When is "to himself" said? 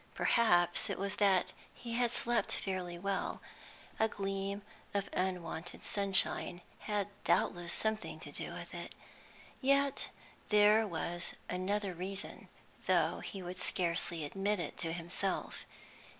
14.79-15.67